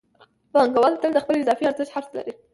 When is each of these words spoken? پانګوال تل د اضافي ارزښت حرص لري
پانګوال 0.53 0.93
تل 1.01 1.11
د 1.13 1.17
اضافي 1.41 1.63
ارزښت 1.67 1.93
حرص 1.95 2.09
لري 2.17 2.33